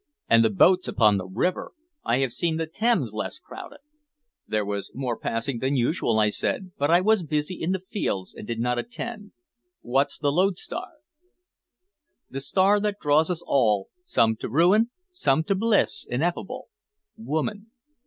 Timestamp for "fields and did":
7.87-8.59